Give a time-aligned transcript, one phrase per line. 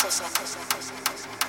[0.00, 1.39] cosa, cosa, cosa, cosa.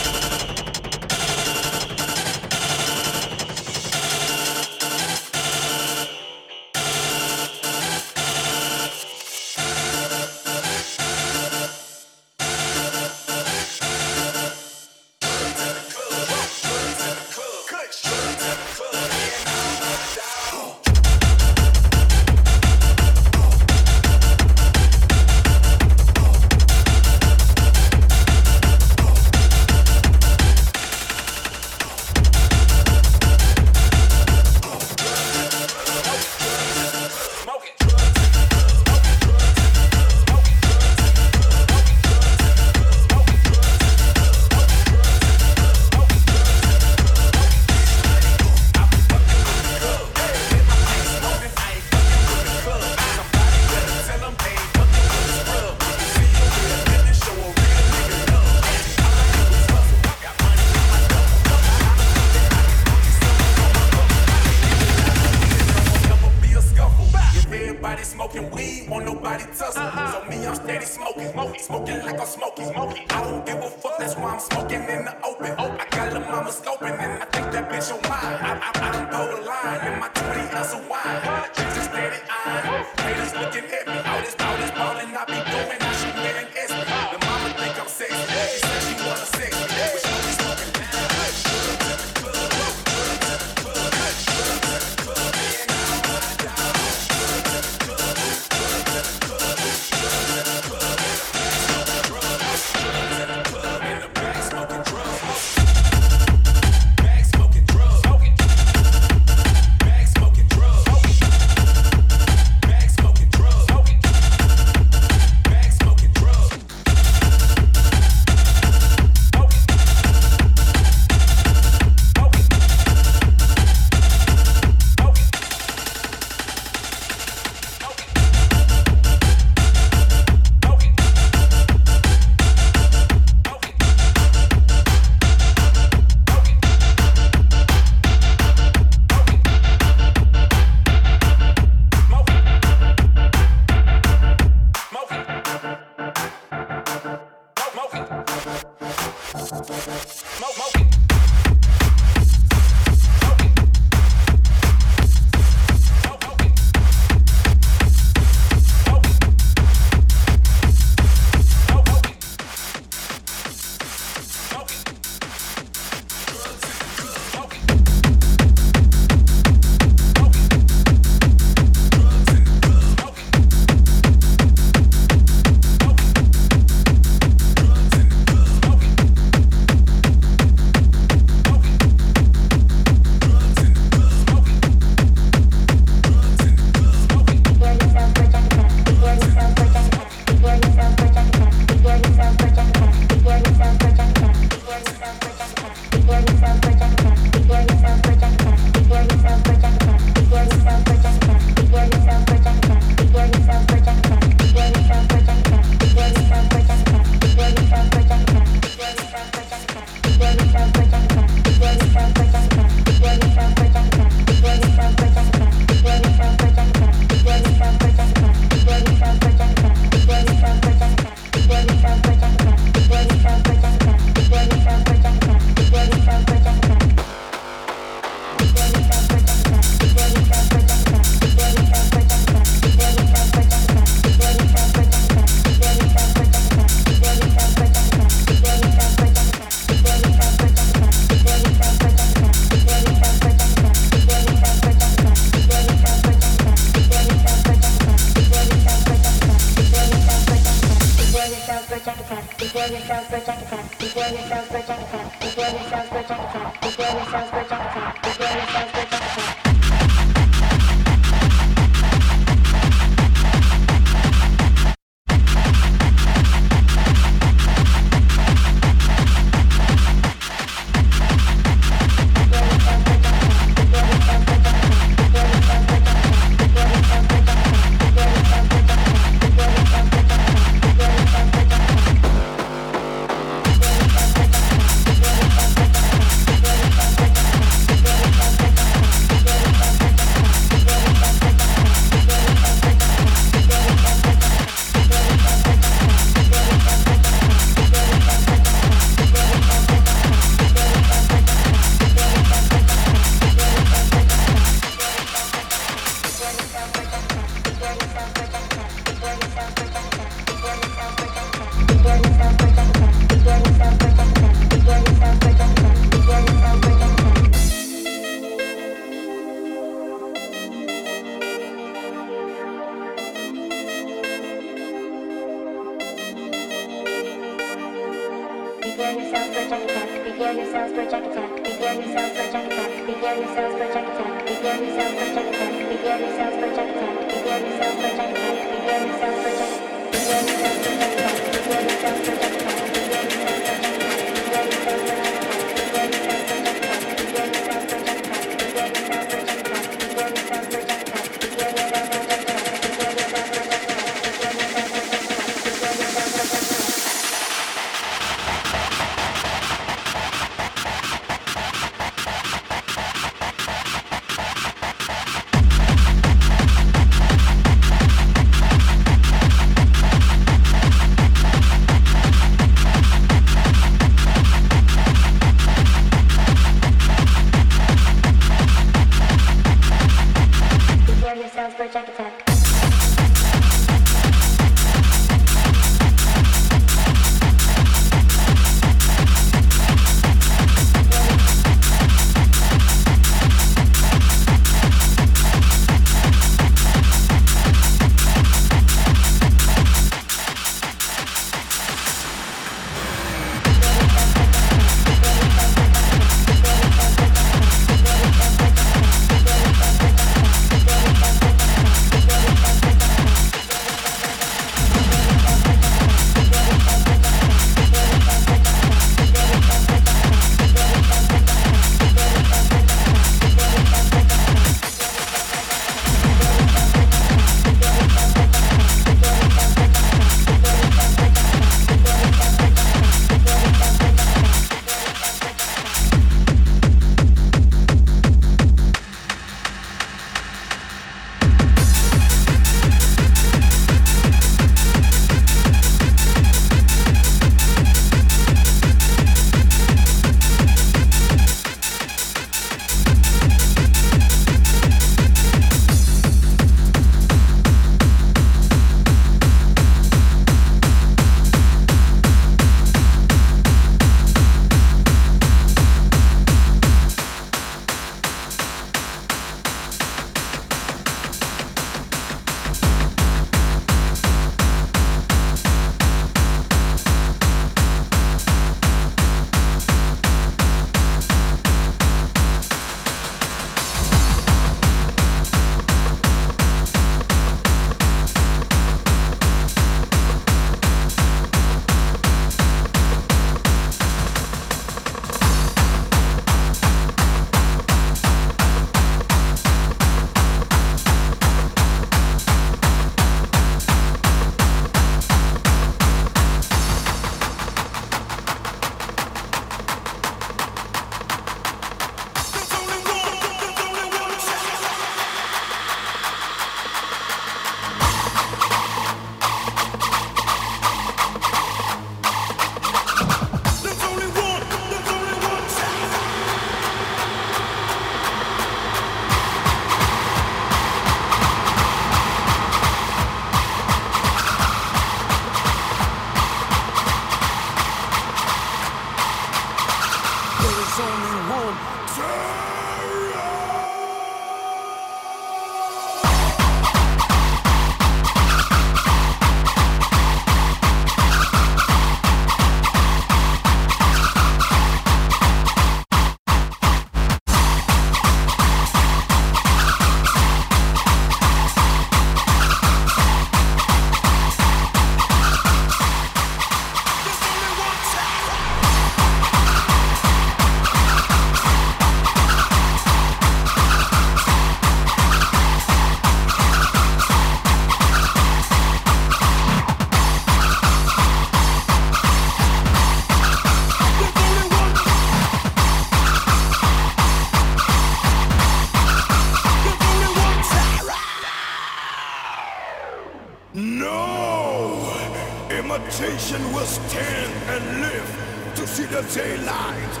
[595.64, 600.00] Imitation will stand and live to see the daylight.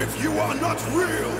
[0.00, 1.32] If you are not real,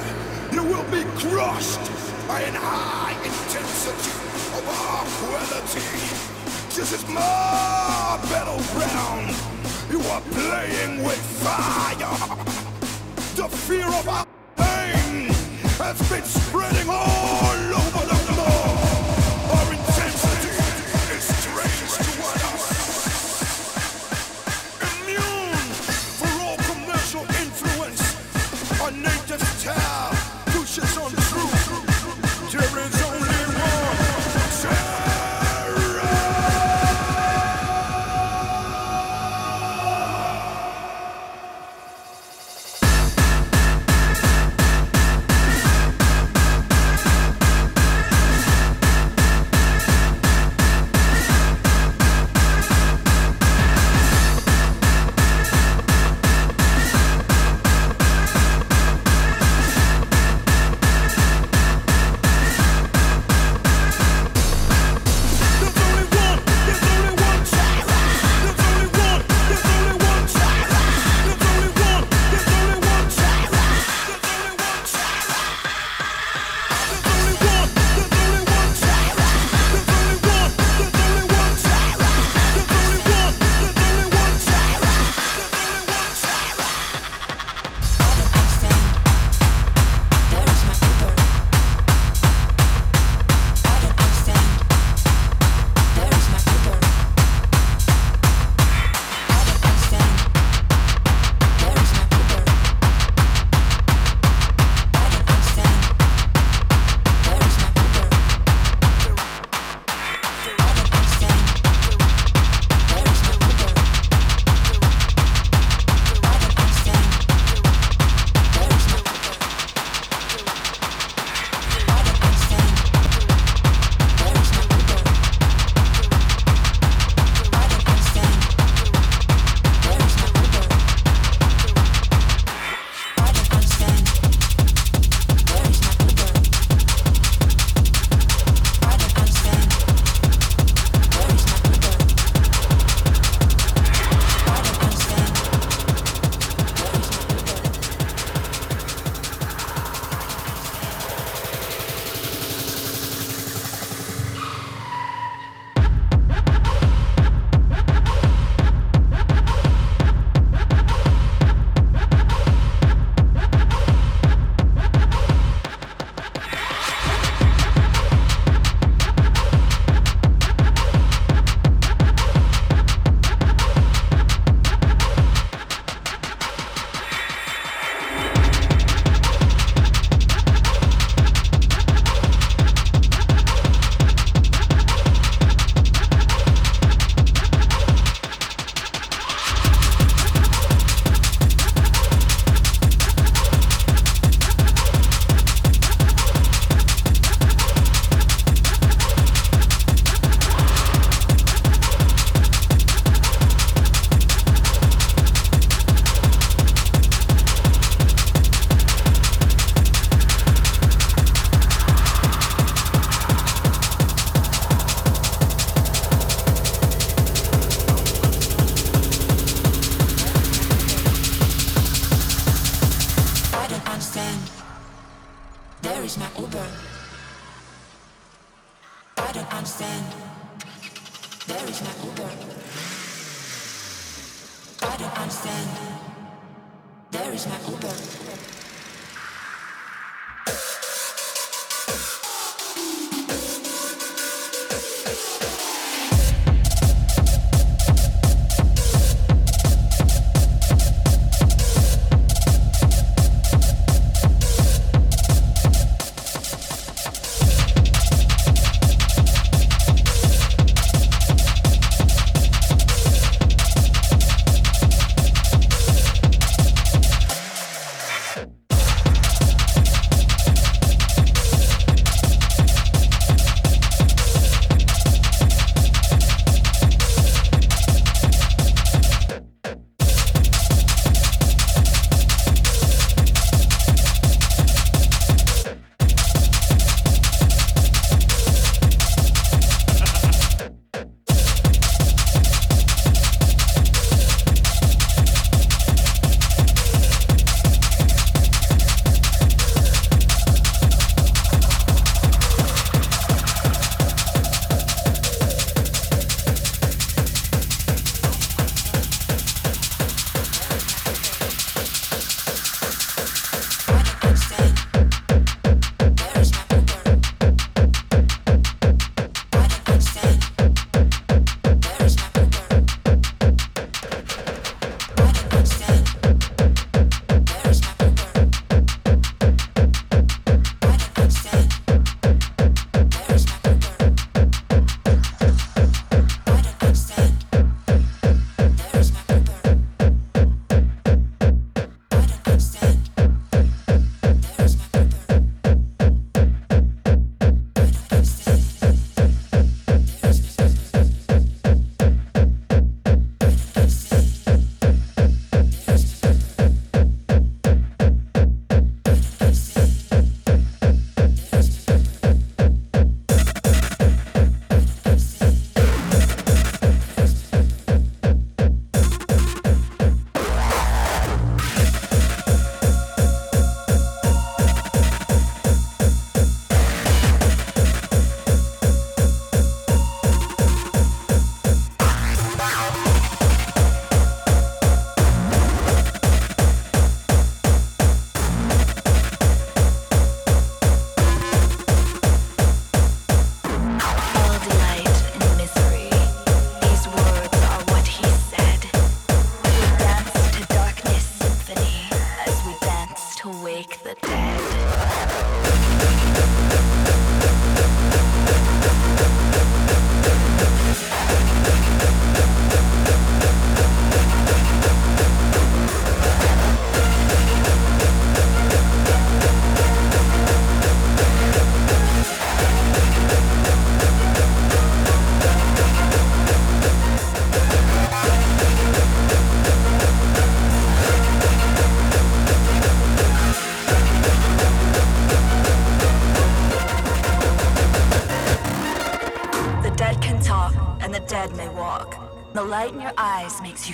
[0.52, 1.90] you will be crushed
[2.28, 4.12] by an high intensity
[4.56, 5.80] of our quality.
[6.72, 9.34] This is my battleground.
[9.90, 12.46] You are playing with fire.
[13.34, 14.26] The fear of our
[14.56, 15.30] pain
[15.82, 17.17] has been spreading all.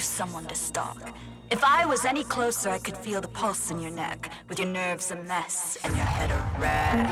[0.04, 1.12] Someone to stalk.
[1.50, 4.68] If I was any closer, I could feel the pulse in your neck, with your
[4.68, 7.10] nerves a mess and your head a wreck.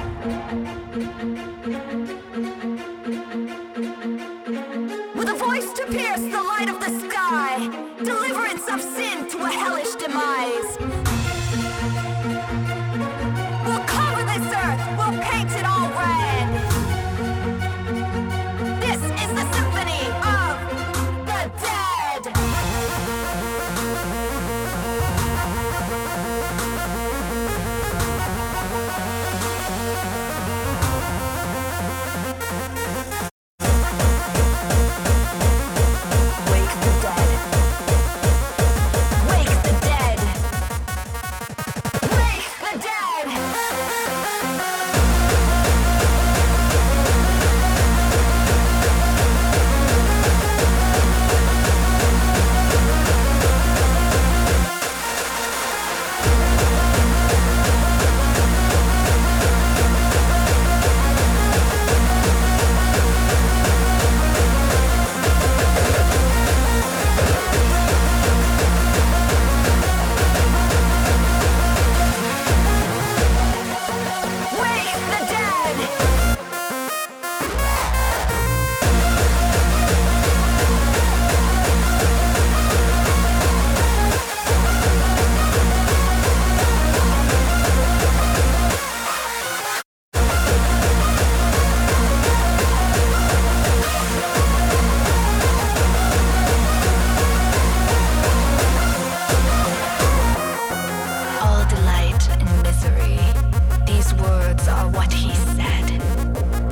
[104.23, 105.87] Words are what he said.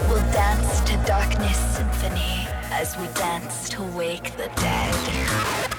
[0.09, 5.71] We'll dance to darkness symphony as we dance to wake the dead.